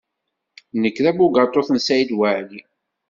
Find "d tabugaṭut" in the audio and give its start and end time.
1.03-1.67